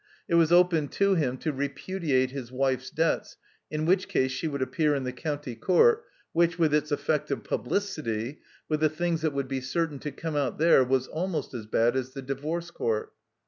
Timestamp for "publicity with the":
7.43-8.89